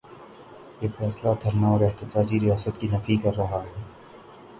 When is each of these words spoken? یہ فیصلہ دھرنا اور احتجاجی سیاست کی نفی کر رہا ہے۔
یہ 0.81 0.89
فیصلہ 0.97 1.33
دھرنا 1.43 1.67
اور 1.67 1.81
احتجاجی 1.81 2.39
سیاست 2.39 2.81
کی 2.81 2.87
نفی 2.87 3.15
کر 3.15 3.35
رہا 3.37 3.63
ہے۔ 3.63 3.73